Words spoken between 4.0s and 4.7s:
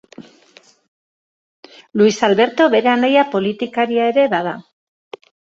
ere bada.